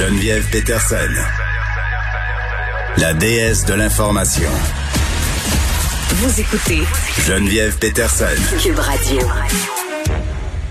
Geneviève 0.00 0.48
Peterson, 0.50 0.96
la 2.96 3.12
déesse 3.12 3.66
de 3.66 3.74
l'information. 3.74 4.50
Vous 6.14 6.40
écoutez 6.40 6.80
Geneviève 7.26 7.76
Peterson. 7.76 8.24
Cube 8.62 8.78
Radio. 8.78 9.20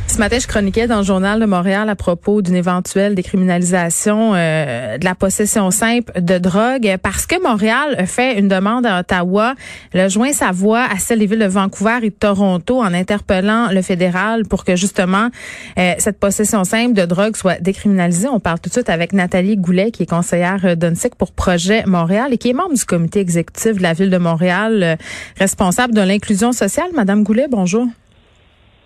Ce 0.09 0.17
matin, 0.17 0.39
je 0.39 0.47
chroniquais 0.47 0.87
dans 0.87 0.97
le 0.97 1.03
journal 1.03 1.39
de 1.39 1.45
Montréal 1.45 1.87
à 1.87 1.95
propos 1.95 2.41
d'une 2.41 2.55
éventuelle 2.55 3.13
décriminalisation 3.13 4.33
euh, 4.33 4.97
de 4.97 5.05
la 5.05 5.13
possession 5.13 5.69
simple 5.69 6.19
de 6.19 6.39
drogue 6.39 6.97
parce 7.01 7.27
que 7.27 7.41
Montréal 7.41 8.07
fait 8.07 8.39
une 8.39 8.47
demande 8.47 8.87
à 8.87 8.99
Ottawa, 8.99 9.53
a 9.93 10.07
joint 10.09 10.33
sa 10.33 10.51
voix 10.51 10.81
à 10.81 10.97
celle 10.97 11.19
des 11.19 11.27
villes 11.27 11.39
de 11.39 11.45
Vancouver 11.45 11.99
et 12.01 12.09
de 12.09 12.15
Toronto 12.15 12.81
en 12.81 12.93
interpellant 12.93 13.69
le 13.71 13.83
fédéral 13.83 14.45
pour 14.45 14.65
que 14.65 14.75
justement 14.75 15.29
euh, 15.77 15.93
cette 15.99 16.19
possession 16.19 16.63
simple 16.63 16.93
de 16.93 17.05
drogue 17.05 17.37
soit 17.37 17.61
décriminalisée. 17.61 18.29
On 18.29 18.39
parle 18.39 18.59
tout 18.59 18.69
de 18.69 18.73
suite 18.73 18.89
avec 18.89 19.13
Nathalie 19.13 19.57
Goulet 19.57 19.91
qui 19.91 20.03
est 20.03 20.09
conseillère 20.09 20.75
d'ONSIC 20.75 21.15
pour 21.15 21.31
Projet 21.31 21.83
Montréal 21.85 22.33
et 22.33 22.39
qui 22.39 22.49
est 22.49 22.53
membre 22.53 22.73
du 22.73 22.83
comité 22.83 23.19
exécutif 23.19 23.77
de 23.77 23.83
la 23.83 23.93
ville 23.93 24.09
de 24.09 24.17
Montréal, 24.17 24.81
euh, 24.81 24.95
responsable 25.37 25.93
de 25.93 26.01
l'inclusion 26.01 26.51
sociale. 26.51 26.87
Madame 26.95 27.23
Goulet, 27.23 27.47
bonjour. 27.47 27.85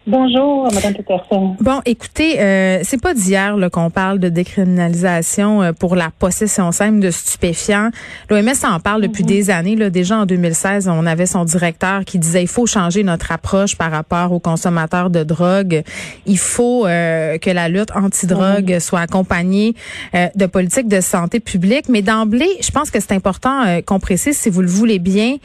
Bonjour, 0.06 0.66
Madame 0.74 0.96
Peterson. 0.96 1.56
Bon, 1.62 1.80
écoutez, 1.86 2.42
euh, 2.42 2.82
c'est 2.84 3.02
pas 3.02 3.14
d'hier 3.14 3.56
qu'on 3.72 3.90
parle 3.90 4.20
de 4.20 4.28
décriminalisation 4.28 5.62
euh, 5.62 5.72
pour 5.72 5.96
la 5.96 6.10
possession 6.12 6.74
simple 6.74 7.00
de 7.00 7.10
stupéfiants. 7.10 7.90
L'OMS 8.30 8.52
en 8.70 8.82
parle 8.82 9.02
depuis 9.02 9.24
mhm. 9.24 9.30
des 9.30 9.50
années. 9.50 9.76
Là. 9.78 9.90
Déjà 9.90 10.18
en 10.18 10.26
2016, 10.26 10.90
on 10.90 11.06
avait 11.06 11.26
son 11.26 11.46
directeur 11.46 12.04
qui 12.04 12.20
disait 12.20 12.42
il 12.42 12.50
faut 12.50 12.66
changer 12.66 13.04
notre 13.04 13.32
approche 13.32 13.78
par 13.78 13.92
rapport 13.92 14.34
aux 14.34 14.42
consommateurs 14.42 15.10
de 15.10 15.24
drogue. 15.24 15.84
Il 16.26 16.38
faut 16.38 16.86
euh, 16.86 17.38
que 17.38 17.50
la 17.50 17.70
lutte 17.70 17.96
anti-drogue 17.96 18.80
soit 18.80 19.00
accompagnée 19.00 19.74
euh, 20.16 20.28
de 20.36 20.48
politiques 20.48 20.90
de 20.90 21.00
santé 21.00 21.40
publique. 21.40 21.88
Mais 21.88 22.02
d'emblée, 22.02 22.50
je 22.60 22.72
pense 22.72 22.92
que 22.92 23.00
c'est 23.00 23.14
important 23.14 23.82
qu'on 23.86 24.02
précise, 24.02 24.38
si 24.38 24.50
vous 24.50 24.62
le 24.62 24.68
voulez 24.68 25.00
bien, 25.00 25.38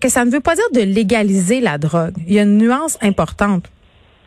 que 0.00 0.08
ça 0.08 0.24
ne 0.24 0.30
veut 0.30 0.40
pas 0.40 0.54
dire 0.54 0.64
de 0.72 0.80
légaliser 0.80 1.60
la 1.60 1.76
drogue. 1.76 2.14
Il 2.26 2.32
y 2.32 2.38
a 2.38 2.42
une 2.42 2.56
nuance 2.56 2.96
importante. 3.02 3.64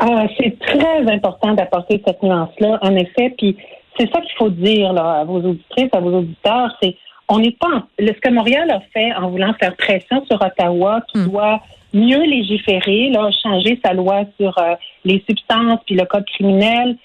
Ah, 0.06 0.28
c'est 0.38 0.60
très 0.60 1.10
important 1.10 1.54
d'apporter 1.54 2.02
cette 2.06 2.22
nuance-là, 2.22 2.78
en 2.82 2.94
effet. 2.98 3.34
Puis 3.38 3.56
c'est 3.98 4.12
ça 4.12 4.20
qu'il 4.20 4.36
faut 4.38 4.50
dire 4.50 4.92
là, 4.92 5.22
à 5.22 5.24
vos 5.24 5.38
auditrices, 5.38 5.90
à 5.94 6.02
vos 6.02 6.18
auditeurs, 6.18 6.76
c'est 6.82 6.98
on 7.30 7.40
n'est 7.40 7.56
pas 7.58 7.84
ce 7.98 8.12
que 8.12 8.30
Montréal 8.30 8.70
a 8.70 8.82
fait 8.94 9.14
en 9.14 9.30
voulant 9.30 9.54
faire 9.54 9.78
pression 9.78 10.26
sur 10.26 10.42
Ottawa, 10.42 11.02
qui 11.08 11.20
hmm. 11.20 11.30
doit 11.30 11.62
mieux 11.94 12.22
légiférer, 12.22 13.12
là, 13.12 13.30
changer 13.44 13.80
sa 13.84 13.94
loi 13.94 14.24
sur 14.38 14.58
euh, 14.58 14.76
les 15.06 15.24
substances 15.30 15.80
puis 15.86 15.96
le 15.96 16.06
code 16.06 16.26
criminel. 16.26 16.98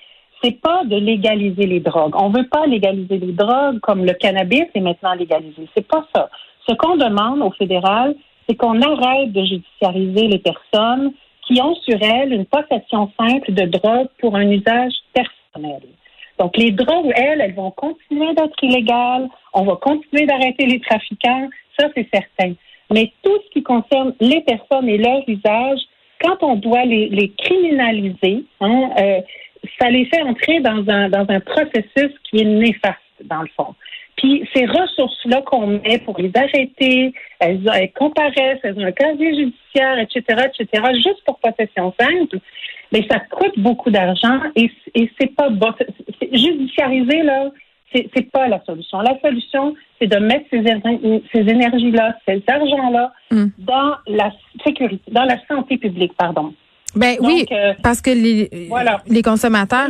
C'est 0.43 0.61
pas 0.61 0.83
de 0.85 0.97
légaliser 0.97 1.67
les 1.67 1.81
drogues. 1.81 2.15
On 2.17 2.31
veut 2.31 2.49
pas 2.49 2.67
légaliser 2.67 3.19
les 3.19 3.33
drogues 3.33 3.79
comme 3.79 4.05
le 4.05 4.15
cannabis 4.15 4.65
est 4.75 4.81
maintenant 4.81 5.15
légalisé. 5.15 5.69
C'est 5.77 5.87
pas 5.87 6.05
ça. 6.15 6.31
Ce 6.69 6.75
qu'on 6.75 6.97
demande 6.97 7.43
au 7.43 7.53
fédéral, 7.53 8.17
c'est 8.49 8.57
qu'on 8.57 8.81
arrête 8.83 9.31
de 9.33 9.45
judiciariser 9.45 10.27
les 10.27 10.39
personnes 10.39 11.13
qui 11.49 11.61
ont 11.63 11.75
sur 11.77 12.01
elles 12.03 12.33
une 12.33 12.45
possession 12.45 13.11
simple 13.19 13.53
de 13.53 13.65
drogue 13.65 14.09
pour 14.21 14.37
un 14.37 14.49
usage 14.51 14.93
personnel. 15.15 15.81
Donc, 16.39 16.57
les 16.57 16.71
drogues, 16.71 17.11
elles, 17.17 17.41
elles 17.41 17.55
vont 17.55 17.71
continuer 17.73 18.33
d'être 18.35 18.63
illégales. 18.63 19.29
On 19.55 19.65
va 19.65 19.77
continuer 19.77 20.27
d'arrêter 20.27 20.67
les 20.67 20.81
trafiquants. 20.81 21.49
Ça, 21.79 21.89
c'est 21.97 22.09
certain. 22.13 22.55
Mais 22.93 23.13
tout 23.23 23.37
ce 23.45 23.51
qui 23.53 23.63
concerne 23.63 24.15
les 24.21 24.41
personnes 24.43 24.89
et 24.89 24.99
leur 24.99 25.23
usage, 25.27 25.81
quand 26.21 26.43
on 26.43 26.57
doit 26.57 26.85
les, 26.85 27.33
criminaliser, 27.39 28.45
hein, 28.61 28.91
euh, 28.99 29.21
ça 29.81 29.91
les 29.91 30.05
fait 30.07 30.23
entrer 30.23 30.61
dans 30.61 30.85
un, 30.89 31.09
dans 31.09 31.27
un 31.29 31.41
processus 31.41 32.13
qui 32.25 32.41
est 32.41 32.45
néfaste, 32.45 32.99
dans 33.25 33.43
le 33.43 33.49
fond. 33.57 33.75
Puis 34.19 34.49
ces 34.55 34.67
ressources-là 34.67 35.43
qu'on 35.43 35.67
met 35.67 35.99
pour 36.05 36.19
les 36.19 36.33
arrêter, 36.35 37.13
elles, 37.39 37.63
comparaissent, 37.97 38.59
elles 38.65 38.79
ont 38.79 38.85
un 38.85 38.93
casier 38.93 39.35
judiciaire, 39.35 39.99
etc., 39.99 40.49
etc., 40.53 40.85
juste 40.95 41.23
pour 41.25 41.39
possession 41.39 41.95
simple, 41.99 42.39
mais 42.93 43.07
ça 43.09 43.21
coûte 43.21 43.57
beaucoup 43.59 43.91
d'argent 43.91 44.41
et, 44.57 44.71
et 44.95 45.11
c'est 45.19 45.35
pas 45.35 45.49
bon. 45.51 45.73
Judiciariser, 46.33 47.23
là, 47.23 47.51
c'est 47.93 48.31
pas 48.31 48.49
la 48.49 48.63
solution. 48.65 49.01
La 49.01 49.19
solution, 49.21 49.75
c'est 50.01 50.09
de 50.09 50.19
mettre 50.19 50.47
ces, 50.51 50.65
ces 51.33 51.41
énergies-là, 51.41 52.17
cet 52.27 52.49
argent-là, 52.51 53.13
hmm. 53.31 53.47
dans 53.59 53.95
la 54.09 54.33
sécurité, 54.67 55.11
dans 55.13 55.25
la 55.25 55.37
santé 55.47 55.79
publique, 55.79 56.13
pardon. 56.19 56.53
Ben 56.97 57.17
oui, 57.21 57.47
euh, 57.53 57.75
parce 57.83 58.01
que 58.01 58.11
les, 58.11 58.67
voilà. 58.69 59.01
les 59.07 59.23
consommateurs. 59.23 59.89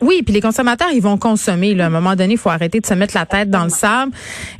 Oui, 0.00 0.22
puis 0.24 0.32
les 0.32 0.40
consommateurs, 0.40 0.88
ils 0.94 1.02
vont 1.02 1.16
consommer. 1.16 1.74
Là. 1.74 1.84
À 1.84 1.86
un 1.88 1.90
moment 1.90 2.14
donné, 2.14 2.34
il 2.34 2.38
faut 2.38 2.50
arrêter 2.50 2.80
de 2.80 2.86
se 2.86 2.94
mettre 2.94 3.16
la 3.16 3.26
tête 3.26 3.50
dans 3.50 3.64
le 3.64 3.70
sable. 3.70 4.12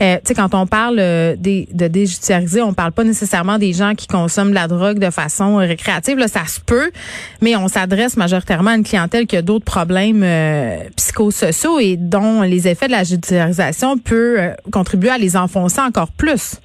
Euh, 0.03 0.17
tu 0.17 0.21
sais, 0.25 0.35
quand 0.35 0.53
on 0.55 0.67
parle 0.67 0.99
euh, 0.99 1.37
des, 1.37 1.69
de 1.73 1.87
déjudiciariser, 1.87 2.61
on 2.61 2.75
parle 2.75 2.93
pas 2.93 3.05
nécessairement 3.05 3.59
des 3.59 3.73
gens 3.73 3.95
qui 3.95 4.09
consomment 4.09 4.53
la 4.53 4.67
drogue 4.67 4.99
de 4.99 5.11
façon 5.11 5.57
récréative. 5.57 6.19
Là, 6.19 6.27
ça 6.27 6.45
se 6.47 6.61
peut, 6.61 6.91
mais 7.41 7.55
on 7.55 7.69
s'adresse 7.69 8.17
majoritairement 8.17 8.71
à 8.71 8.77
une 8.77 8.85
clientèle 8.85 9.27
qui 9.27 9.37
a 9.37 9.43
d'autres 9.43 9.65
problèmes 9.65 10.23
euh, 10.25 10.79
psychosociaux 10.97 11.79
et 11.79 11.97
dont 11.97 12.43
les 12.43 12.67
effets 12.67 12.87
de 12.87 12.93
la 12.93 13.05
judiciarisation 13.05 13.97
peuvent 13.97 14.57
contribuer 14.73 15.11
à 15.11 15.19
les 15.19 15.37
enfoncer 15.37 15.81
encore 15.81 16.11
plus. 16.11 16.61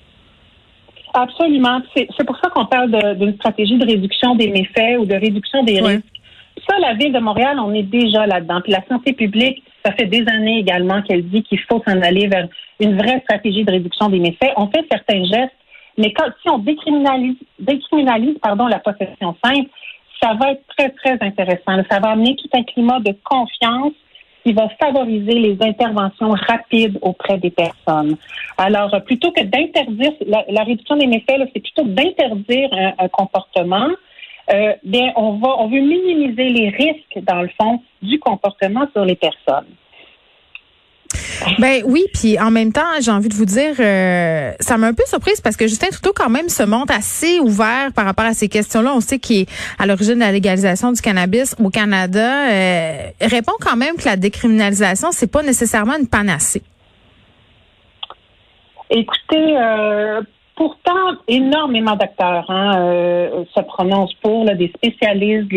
Absolument. 1.13 1.79
C'est 1.95 2.25
pour 2.25 2.37
ça 2.37 2.49
qu'on 2.49 2.65
parle 2.65 2.89
d'une 3.17 3.35
stratégie 3.35 3.77
de 3.77 3.85
réduction 3.85 4.35
des 4.35 4.47
méfaits 4.49 4.97
ou 4.99 5.05
de 5.05 5.13
réduction 5.13 5.63
des 5.63 5.79
risques. 5.79 6.05
Ça, 6.67 6.79
la 6.79 6.93
ville 6.93 7.11
de 7.11 7.19
Montréal, 7.19 7.59
on 7.59 7.73
est 7.73 7.83
déjà 7.83 8.25
là-dedans. 8.25 8.61
Puis 8.61 8.71
la 8.71 8.83
santé 8.87 9.13
publique, 9.13 9.63
ça 9.85 9.91
fait 9.91 10.05
des 10.05 10.25
années 10.29 10.59
également 10.59 11.01
qu'elle 11.01 11.27
dit 11.27 11.43
qu'il 11.43 11.59
faut 11.59 11.81
s'en 11.85 12.01
aller 12.01 12.27
vers 12.27 12.47
une 12.79 12.97
vraie 12.97 13.19
stratégie 13.21 13.63
de 13.63 13.71
réduction 13.71 14.09
des 14.09 14.19
méfaits. 14.19 14.53
On 14.55 14.67
fait 14.67 14.85
certains 14.89 15.23
gestes, 15.25 15.55
mais 15.97 16.13
quand 16.13 16.29
si 16.41 16.49
on 16.49 16.59
décriminalise, 16.59 17.35
décriminalise 17.59 18.37
pardon, 18.41 18.67
la 18.67 18.79
possession 18.79 19.35
simple, 19.43 19.69
ça 20.21 20.33
va 20.35 20.51
être 20.51 20.63
très, 20.77 20.89
très 20.89 21.17
intéressant. 21.21 21.83
Ça 21.89 21.99
va 21.99 22.11
amener 22.11 22.35
tout 22.35 22.49
un 22.53 22.63
climat 22.63 22.99
de 22.99 23.13
confiance 23.23 23.93
qui 24.45 24.53
va 24.53 24.69
favoriser 24.81 25.39
les 25.39 25.57
interventions 25.61 26.31
rapides 26.31 26.97
auprès 27.01 27.37
des 27.37 27.49
personnes. 27.49 28.17
Alors, 28.57 28.91
plutôt 29.05 29.31
que 29.31 29.41
d'interdire, 29.41 30.11
la, 30.25 30.63
réduction 30.63 30.97
des 30.97 31.07
méfaits, 31.07 31.49
c'est 31.53 31.61
plutôt 31.61 31.83
d'interdire 31.83 32.69
un 32.97 33.07
comportement, 33.07 33.87
euh, 34.51 34.73
bien, 34.83 35.13
on 35.15 35.37
va, 35.37 35.49
on 35.59 35.67
veut 35.69 35.81
minimiser 35.81 36.49
les 36.49 36.69
risques, 36.69 37.25
dans 37.25 37.41
le 37.41 37.49
fond, 37.59 37.81
du 38.01 38.19
comportement 38.19 38.87
sur 38.93 39.05
les 39.05 39.15
personnes. 39.15 39.67
Ben 41.59 41.83
oui, 41.85 42.05
puis 42.13 42.39
en 42.39 42.51
même 42.51 42.71
temps, 42.71 42.81
j'ai 43.01 43.11
envie 43.11 43.29
de 43.29 43.33
vous 43.33 43.45
dire, 43.45 43.75
euh, 43.79 44.51
ça 44.59 44.77
m'a 44.77 44.87
un 44.87 44.93
peu 44.93 45.03
surprise 45.05 45.41
parce 45.41 45.55
que 45.55 45.67
Justin 45.67 45.87
Trudeau 45.89 46.13
quand 46.15 46.29
même 46.29 46.49
se 46.49 46.63
montre 46.63 46.93
assez 46.93 47.39
ouvert 47.39 47.91
par 47.93 48.05
rapport 48.05 48.25
à 48.25 48.33
ces 48.33 48.49
questions-là. 48.49 48.93
On 48.95 49.01
sait 49.01 49.19
qu'il 49.19 49.41
est 49.41 49.49
à 49.77 49.85
l'origine 49.85 50.15
de 50.15 50.19
la 50.19 50.31
légalisation 50.31 50.91
du 50.91 51.01
cannabis 51.01 51.55
au 51.63 51.69
Canada. 51.69 52.51
Euh, 52.51 53.09
répond 53.21 53.53
quand 53.59 53.75
même 53.75 53.95
que 53.97 54.05
la 54.05 54.15
décriminalisation, 54.15 55.09
c'est 55.11 55.31
pas 55.31 55.43
nécessairement 55.43 55.97
une 55.99 56.07
panacée. 56.07 56.63
Écoutez, 58.89 59.57
euh, 59.57 60.21
Pourtant, 60.55 61.15
énormément 61.27 61.95
d'acteurs 61.95 62.45
hein, 62.49 62.77
euh, 62.77 63.43
se 63.55 63.61
prononcent 63.61 64.13
pour, 64.21 64.45
là, 64.45 64.53
des 64.53 64.71
spécialistes, 64.75 65.51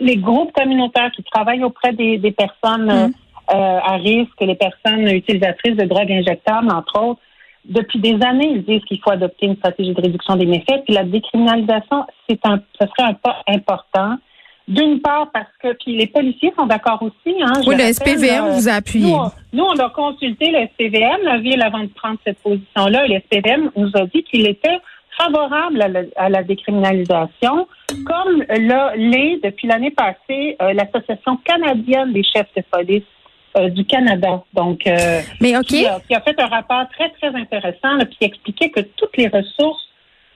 les, 0.00 0.16
groupes 0.16 0.52
communautaires 0.52 1.12
qui 1.14 1.22
travaillent 1.22 1.62
auprès 1.62 1.92
des, 1.92 2.18
personnes 2.32 2.90
euh, 2.90 3.08
mm. 3.08 3.12
euh, 3.54 3.78
à 3.80 3.96
risque, 3.96 4.40
les 4.40 4.56
personnes 4.56 5.06
utilisatrices 5.06 5.76
de 5.76 5.84
drogues 5.84 6.10
injectables, 6.10 6.70
entre 6.72 7.00
autres. 7.00 7.20
Depuis 7.64 8.00
des 8.00 8.18
années, 8.24 8.50
ils 8.56 8.64
disent 8.64 8.84
qu'il 8.86 9.00
faut 9.00 9.10
adopter 9.10 9.46
une 9.46 9.56
stratégie 9.56 9.92
de 9.92 10.00
réduction 10.00 10.34
des 10.34 10.46
méfaits. 10.46 10.82
Puis 10.84 10.94
la 10.94 11.04
décriminalisation, 11.04 12.06
c'est 12.28 12.44
un, 12.44 12.60
ce 12.80 12.86
serait 12.88 13.10
un 13.10 13.14
pas 13.14 13.42
important. 13.46 14.16
D'une 14.70 15.00
part, 15.00 15.30
parce 15.32 15.50
que 15.60 15.72
puis 15.82 15.96
les 15.96 16.06
policiers 16.06 16.52
sont 16.56 16.66
d'accord 16.66 17.02
aussi. 17.02 17.36
Hein, 17.42 17.60
oui, 17.66 17.74
le 17.76 17.92
SPVM 17.92 18.50
vous 18.50 18.68
a 18.68 18.74
appuyé. 18.74 19.12
Nous, 19.52 19.64
on, 19.64 19.76
a 19.76 19.90
consulté 19.90 20.48
le 20.52 20.68
SPVM, 20.68 21.24
la 21.24 21.38
ville, 21.38 21.60
avant 21.60 21.80
de 21.80 21.88
prendre 21.88 22.18
cette 22.24 22.38
position-là. 22.38 23.08
Le 23.08 23.18
SPVM 23.18 23.70
nous 23.76 23.90
a 23.94 24.06
dit 24.06 24.22
qu'il 24.22 24.46
était 24.46 24.78
favorable 25.18 25.82
à 26.16 26.28
la, 26.28 26.42
décriminalisation, 26.44 27.66
comme 28.06 28.44
l'est 28.96 29.40
depuis 29.42 29.66
l'année 29.66 29.90
passée 29.90 30.56
euh, 30.62 30.72
l'Association 30.72 31.36
canadienne 31.38 32.12
des 32.12 32.22
chefs 32.22 32.48
de 32.56 32.62
police 32.70 33.02
euh, 33.56 33.68
du 33.70 33.84
Canada. 33.84 34.44
Donc, 34.54 34.86
euh, 34.86 35.20
Mais 35.40 35.56
OK. 35.56 35.66
Qui, 35.66 35.84
a, 35.84 36.00
fait 36.20 36.40
un 36.40 36.46
rapport 36.46 36.84
très, 36.92 37.10
très 37.10 37.34
intéressant, 37.34 37.96
là, 37.96 38.04
qui 38.04 38.24
expliquait 38.24 38.70
que 38.70 38.80
toutes 38.80 39.16
les 39.16 39.26
ressources 39.26 39.89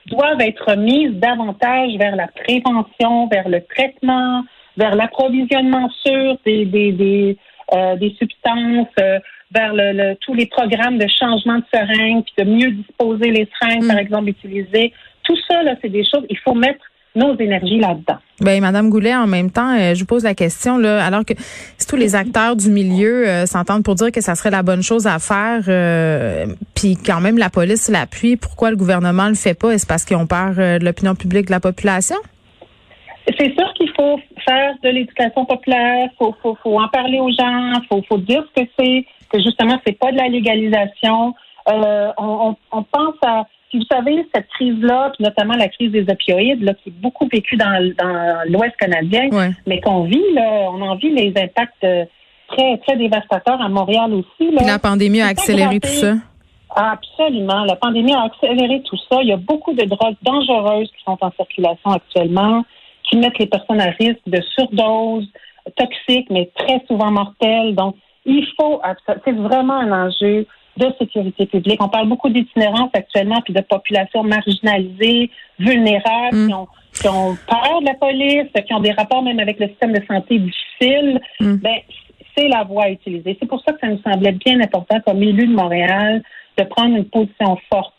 doivent 0.07 0.41
être 0.41 0.75
mises 0.75 1.13
davantage 1.13 1.97
vers 1.97 2.15
la 2.15 2.27
prévention, 2.27 3.27
vers 3.27 3.49
le 3.49 3.61
traitement, 3.63 4.43
vers 4.77 4.95
l'approvisionnement 4.95 5.89
sûr 6.05 6.37
des, 6.45 6.65
des, 6.65 6.91
des, 6.91 7.37
euh, 7.73 7.95
des 7.95 8.15
substances, 8.19 8.87
euh, 8.99 9.19
vers 9.51 9.73
le, 9.73 10.15
tous 10.21 10.33
les 10.33 10.45
programmes 10.47 10.97
de 10.97 11.07
changement 11.07 11.57
de 11.57 11.65
seringues, 11.73 12.23
puis 12.23 12.45
de 12.45 12.49
mieux 12.49 12.71
disposer 12.71 13.31
les 13.31 13.47
seringues, 13.59 13.87
par 13.87 13.95
mm. 13.95 13.99
exemple, 13.99 14.29
utilisées. 14.29 14.93
Tout 15.23 15.37
ça, 15.47 15.63
là, 15.63 15.75
c'est 15.81 15.89
des 15.89 16.03
choses, 16.03 16.25
il 16.29 16.37
faut 16.39 16.53
mettre 16.53 16.83
nos 17.15 17.37
énergies 17.37 17.79
là-dedans. 17.79 18.17
Ben, 18.41 18.61
Madame 18.61 18.89
Goulet, 18.89 19.15
en 19.15 19.27
même 19.27 19.49
temps, 19.49 19.73
euh, 19.73 19.93
je 19.93 20.01
vous 20.01 20.05
pose 20.05 20.23
la 20.23 20.35
question 20.35 20.77
là, 20.77 21.03
alors 21.05 21.23
que 21.23 21.33
si 21.77 21.87
tous 21.87 21.95
les 21.95 22.15
acteurs 22.15 22.55
du 22.55 22.69
milieu 22.69 23.27
euh, 23.27 23.45
s'entendent 23.45 23.83
pour 23.83 23.95
dire 23.95 24.11
que 24.11 24.21
ça 24.21 24.35
serait 24.35 24.51
la 24.51 24.63
bonne 24.63 24.83
chose 24.83 25.07
à 25.07 25.19
faire, 25.19 25.61
euh, 25.67 26.45
puis 26.75 26.97
quand 26.97 27.21
même 27.21 27.37
la 27.37 27.49
police 27.49 27.89
l'appuie, 27.89 28.35
pourquoi 28.35 28.71
le 28.71 28.75
gouvernement 28.75 29.29
le 29.29 29.35
fait 29.35 29.53
pas? 29.53 29.71
Est-ce 29.71 29.87
parce 29.87 30.03
qu'ils 30.03 30.17
ont 30.17 30.27
peur 30.27 30.51
de 30.55 30.83
l'opinion 30.83 31.15
publique 31.15 31.45
de 31.45 31.51
la 31.51 31.61
population? 31.61 32.17
C'est 33.39 33.53
sûr 33.55 33.73
qu'il 33.75 33.89
faut 33.95 34.19
faire 34.45 34.73
de 34.83 34.89
l'éducation 34.89 35.45
populaire, 35.45 36.09
faut, 36.19 36.35
faut, 36.43 36.57
faut 36.61 36.79
en 36.79 36.87
parler 36.89 37.19
aux 37.19 37.31
gens, 37.31 37.81
faut, 37.89 38.03
faut 38.07 38.19
dire 38.19 38.43
ce 38.55 38.61
que 38.61 38.69
c'est, 38.77 39.05
que 39.29 39.41
justement 39.41 39.79
c'est 39.87 39.97
pas 39.97 40.11
de 40.11 40.17
la 40.17 40.27
légalisation. 40.27 41.33
on, 41.65 42.13
on, 42.17 42.55
on 42.71 42.83
pense 42.83 43.15
à 43.25 43.45
vous 43.75 43.85
savez, 43.91 44.25
cette 44.33 44.47
crise-là, 44.47 45.11
notamment 45.19 45.55
la 45.55 45.67
crise 45.69 45.91
des 45.91 46.05
opioïdes, 46.09 46.63
là, 46.63 46.73
qui 46.73 46.89
est 46.89 47.01
beaucoup 47.01 47.27
vécue 47.31 47.57
dans, 47.57 47.93
l'Ouest 48.47 48.75
canadien, 48.77 49.29
mais 49.65 49.79
qu'on 49.81 50.03
vit, 50.03 50.23
là, 50.33 50.69
on 50.71 50.81
en 50.81 50.95
vit 50.95 51.11
les 51.11 51.33
impacts 51.37 51.83
euh, 51.83 52.05
très, 52.47 52.77
très 52.79 52.97
dévastateurs 52.97 53.61
à 53.61 53.69
Montréal 53.69 54.13
aussi. 54.13 54.51
Là. 54.51 54.61
la 54.65 54.79
pandémie 54.79 55.21
a 55.21 55.27
accéléré 55.27 55.79
tout 55.79 55.87
ça. 55.89 56.15
Absolument. 56.75 57.63
La 57.63 57.75
pandémie 57.75 58.13
a 58.13 58.23
accéléré 58.23 58.81
tout 58.83 58.97
ça. 59.09 59.21
Il 59.21 59.29
y 59.29 59.33
a 59.33 59.37
beaucoup 59.37 59.73
de 59.73 59.85
drogues 59.85 60.17
dangereuses 60.23 60.89
qui 60.89 61.03
sont 61.05 61.17
en 61.21 61.31
circulation 61.31 61.91
actuellement, 61.91 62.65
qui 63.03 63.17
mettent 63.17 63.39
les 63.39 63.47
personnes 63.47 63.79
à 63.79 63.91
risque 63.91 64.27
de 64.27 64.41
surdose, 64.41 65.27
toxiques, 65.77 66.29
mais 66.29 66.51
très 66.55 66.83
souvent 66.87 67.11
mortelles. 67.11 67.75
Donc, 67.75 67.95
il 68.25 68.45
faut, 68.59 68.81
c'est 69.23 69.35
vraiment 69.35 69.75
un 69.75 70.07
enjeu 70.07 70.45
de 70.77 70.87
sécurité 70.99 71.45
publique. 71.45 71.81
On 71.81 71.89
parle 71.89 72.09
beaucoup 72.09 72.29
d'itinérance 72.29 72.89
actuellement, 72.93 73.41
puis 73.41 73.53
de 73.53 73.61
populations 73.61 74.23
marginalisées, 74.23 75.29
vulnérables, 75.59 76.37
mm. 76.37 76.47
qui, 76.47 76.53
ont, 76.53 76.67
qui, 76.93 77.07
ont, 77.07 77.37
peur 77.47 77.81
de 77.81 77.85
la 77.85 77.93
police, 77.95 78.49
qui 78.65 78.73
ont 78.73 78.79
des 78.79 78.91
rapports 78.91 79.23
même 79.23 79.39
avec 79.39 79.59
le 79.59 79.67
système 79.69 79.93
de 79.93 80.01
santé 80.05 80.39
difficile. 80.39 81.21
Mm. 81.39 81.55
Ben, 81.55 81.77
c'est 82.37 82.47
la 82.47 82.63
voie 82.63 82.83
à 82.83 82.89
utiliser. 82.89 83.37
C'est 83.39 83.47
pour 83.47 83.61
ça 83.63 83.73
que 83.73 83.79
ça 83.79 83.87
nous 83.87 84.01
semblait 84.01 84.33
bien 84.33 84.59
important, 84.59 84.99
comme 85.05 85.23
élu 85.23 85.47
de 85.47 85.53
Montréal, 85.53 86.21
de 86.57 86.63
prendre 86.63 86.95
une 86.95 87.05
position 87.05 87.57
forte 87.71 87.94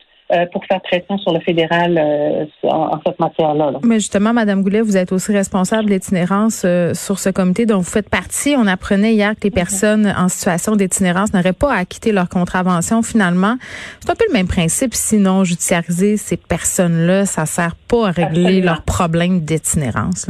pour 0.53 0.65
faire 0.65 0.81
pression 0.81 1.19
sur 1.19 1.33
le 1.33 1.41
fédéral 1.41 1.97
euh, 1.99 2.45
en, 2.65 2.99
cette 3.07 3.19
matière-là. 3.21 3.73
Mais 3.85 3.97
justement, 3.97 4.33
Madame 4.33 4.63
Goulet, 4.63 4.81
vous 4.81 4.97
êtes 4.97 5.13
aussi 5.13 5.33
responsable 5.33 5.85
de 5.85 5.91
l'itinérance 5.91 6.63
euh, 6.65 6.95
sur 6.95 7.19
ce 7.19 7.31
comité 7.31 7.65
dont 7.65 7.79
vous 7.79 7.85
faites 7.85 8.11
partie. 8.11 8.57
On 8.59 8.67
apprenait 8.67 9.15
hier 9.15 9.35
que 9.37 9.45
les 9.45 9.51
mhm. 9.51 9.55
personnes 9.55 10.15
en 10.19 10.29
situation 10.29 10.75
d'itinérance 10.75 11.33
n'auraient 11.33 11.53
pas 11.53 11.73
à 11.73 11.85
quitter 11.85 12.11
leur 12.11 12.29
contravention 12.29 13.03
finalement. 13.03 13.55
C'est 14.01 14.11
un 14.11 14.15
peu 14.15 14.25
le 14.29 14.33
même 14.33 14.49
principe. 14.49 14.95
Sinon, 14.95 15.45
judiciariser 15.45 16.17
ces 16.17 16.37
personnes-là, 16.37 17.25
ça 17.25 17.47
sert 17.47 17.77
pas 17.89 18.09
à 18.09 18.11
régler 18.11 18.61
leurs 18.61 18.83
problèmes 18.83 19.41
d'itinérance. 19.41 20.29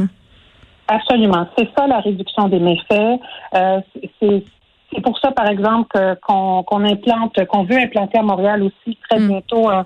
Absolument. 0.87 1.47
C'est 1.57 1.67
ça 1.75 1.87
la 1.87 1.99
réduction 1.99 2.47
des 2.49 2.59
méfaits. 2.59 3.19
c'est 4.21 4.43
c'est 4.93 5.01
pour 5.01 5.19
ça, 5.19 5.31
par 5.31 5.47
exemple, 5.47 5.97
qu'on 6.21 6.83
implante, 6.85 7.43
qu'on 7.45 7.63
veut 7.63 7.77
implanter 7.77 8.19
à 8.19 8.23
Montréal 8.23 8.63
aussi 8.63 8.97
très 9.09 9.19
mm. 9.19 9.27
bientôt 9.27 9.69
un, 9.69 9.85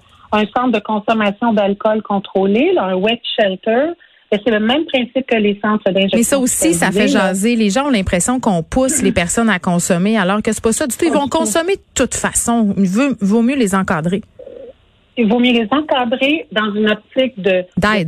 centre 0.55 0.71
de 0.71 0.79
consommation 0.79 1.53
d'alcool 1.53 2.01
contrôlé, 2.01 2.73
un 2.79 2.95
wet 2.95 3.21
shelter. 3.37 3.93
C'est 4.31 4.49
le 4.49 4.61
même 4.61 4.85
principe 4.85 5.27
que 5.27 5.35
les 5.35 5.59
centres 5.61 5.91
d'injection. 5.91 6.17
Mais 6.17 6.23
ça 6.23 6.39
aussi, 6.39 6.73
ça 6.73 6.89
fait 6.91 7.09
jaser. 7.09 7.57
Les 7.57 7.69
gens 7.69 7.87
ont 7.87 7.89
l'impression 7.89 8.39
qu'on 8.39 8.63
pousse 8.63 9.01
les 9.01 9.11
personnes 9.11 9.49
à 9.49 9.59
consommer, 9.59 10.17
alors 10.17 10.41
que 10.41 10.53
c'est 10.53 10.63
pas 10.63 10.71
ça 10.71 10.87
du 10.87 10.95
tout. 10.95 11.03
Ils 11.03 11.11
vont 11.11 11.27
consommer 11.27 11.75
de 11.75 11.81
toute 11.93 12.15
façon. 12.15 12.73
Il 12.77 12.87
vaut, 12.87 13.41
mieux 13.41 13.57
les 13.57 13.75
encadrer. 13.75 14.21
Il 15.17 15.27
vaut 15.27 15.39
mieux 15.39 15.51
les 15.51 15.67
encadrer 15.69 16.47
dans 16.53 16.73
une 16.73 16.89
optique 16.89 17.41
de, 17.41 17.65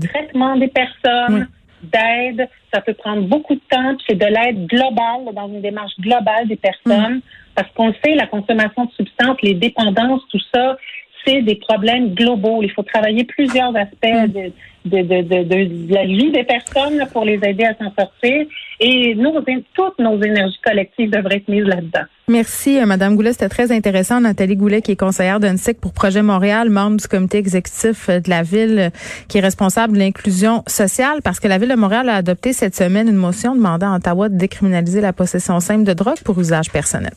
traitement 0.07 0.55
des 0.55 0.69
personnes, 0.69 1.49
d'aide. 1.83 2.47
Ça 2.73 2.81
peut 2.81 2.93
prendre 2.93 3.21
beaucoup 3.23 3.55
de 3.55 3.61
temps. 3.69 3.95
C'est 4.07 4.15
de 4.15 4.25
l'aide 4.25 4.65
globale, 4.65 5.33
dans 5.33 5.47
une 5.47 5.61
démarche 5.61 5.93
globale 5.99 6.47
des 6.47 6.55
personnes. 6.55 7.17
Mm. 7.17 7.21
Parce 7.55 7.69
qu'on 7.75 7.93
sait, 8.03 8.15
la 8.15 8.27
consommation 8.27 8.85
de 8.85 8.91
substances, 8.91 9.37
les 9.43 9.53
dépendances, 9.53 10.21
tout 10.31 10.41
ça, 10.53 10.77
c'est 11.25 11.41
des 11.41 11.55
problèmes 11.55 12.13
globaux. 12.15 12.63
Il 12.63 12.71
faut 12.71 12.83
travailler 12.83 13.23
plusieurs 13.25 13.75
aspects 13.75 14.05
mm. 14.05 14.27
de, 14.85 15.01
de, 15.01 15.21
de, 15.21 15.43
de, 15.43 15.93
la 15.93 16.05
vie 16.05 16.31
des 16.31 16.43
personnes 16.43 17.05
pour 17.13 17.25
les 17.25 17.39
aider 17.43 17.65
à 17.65 17.75
s'en 17.75 17.93
sortir. 17.97 18.47
Et 18.79 19.15
nous, 19.15 19.33
toutes 19.73 19.99
nos 19.99 20.21
énergies 20.21 20.59
collectives 20.63 21.11
devraient 21.11 21.37
être 21.37 21.47
mises 21.47 21.65
là-dedans. 21.65 22.07
Merci, 22.29 22.79
euh, 22.79 22.85
Madame 22.85 23.15
Goulet. 23.15 23.33
C'était 23.33 23.49
très 23.49 23.71
intéressant. 23.71 24.21
Nathalie 24.21 24.55
Goulet, 24.55 24.81
qui 24.81 24.91
est 24.91 24.95
conseillère 24.95 25.41
d'UNSIC 25.41 25.81
pour 25.81 25.91
Projet 25.91 26.21
Montréal, 26.21 26.69
membre 26.69 26.97
du 26.97 27.07
comité 27.07 27.37
exécutif 27.37 28.07
euh, 28.07 28.21
de 28.21 28.29
la 28.29 28.43
ville, 28.43 28.79
euh, 28.79 28.89
qui 29.27 29.39
est 29.39 29.41
responsable 29.41 29.93
de 29.93 29.99
l'inclusion 29.99 30.63
sociale, 30.65 31.21
parce 31.21 31.41
que 31.41 31.49
la 31.49 31.57
ville 31.57 31.69
de 31.69 31.75
Montréal 31.75 32.07
a 32.07 32.15
adopté 32.15 32.53
cette 32.53 32.75
semaine 32.75 33.09
une 33.09 33.17
motion 33.17 33.55
demandant 33.55 33.91
à 33.91 33.97
Ottawa 33.97 34.29
de 34.29 34.37
décriminaliser 34.37 35.01
la 35.01 35.11
possession 35.11 35.59
simple 35.59 35.83
de 35.83 35.93
drogue 35.93 36.21
pour 36.23 36.39
usage 36.39 36.71
personnel. 36.71 37.13